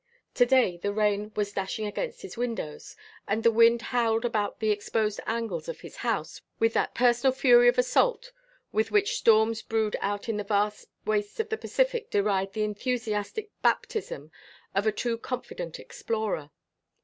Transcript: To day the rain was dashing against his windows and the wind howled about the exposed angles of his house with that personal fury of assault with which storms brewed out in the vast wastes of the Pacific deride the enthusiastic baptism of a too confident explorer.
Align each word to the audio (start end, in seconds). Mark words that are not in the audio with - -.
To 0.33 0.47
day 0.47 0.77
the 0.77 0.91
rain 0.91 1.31
was 1.35 1.53
dashing 1.53 1.85
against 1.85 2.23
his 2.23 2.35
windows 2.35 2.95
and 3.27 3.43
the 3.43 3.51
wind 3.51 3.83
howled 3.83 4.25
about 4.25 4.59
the 4.59 4.71
exposed 4.71 5.19
angles 5.27 5.69
of 5.69 5.81
his 5.81 5.97
house 5.97 6.41
with 6.57 6.73
that 6.73 6.95
personal 6.95 7.31
fury 7.31 7.67
of 7.67 7.77
assault 7.77 8.31
with 8.71 8.89
which 8.89 9.17
storms 9.19 9.61
brewed 9.61 9.95
out 10.01 10.27
in 10.27 10.37
the 10.37 10.43
vast 10.43 10.87
wastes 11.05 11.39
of 11.39 11.49
the 11.49 11.55
Pacific 11.57 12.09
deride 12.09 12.53
the 12.53 12.63
enthusiastic 12.63 13.51
baptism 13.61 14.31
of 14.73 14.87
a 14.87 14.91
too 14.91 15.19
confident 15.19 15.79
explorer. 15.79 16.49